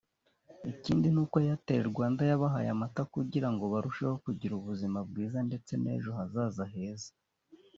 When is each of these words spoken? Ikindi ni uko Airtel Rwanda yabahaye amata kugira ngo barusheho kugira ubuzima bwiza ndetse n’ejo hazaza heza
Ikindi 0.71 1.07
ni 1.11 1.19
uko 1.23 1.35
Airtel 1.43 1.83
Rwanda 1.91 2.21
yabahaye 2.29 2.67
amata 2.71 3.01
kugira 3.13 3.47
ngo 3.53 3.63
barusheho 3.73 4.15
kugira 4.25 4.53
ubuzima 4.55 4.99
bwiza 5.09 5.37
ndetse 5.47 5.71
n’ejo 5.81 6.11
hazaza 6.17 6.63
heza 6.73 7.11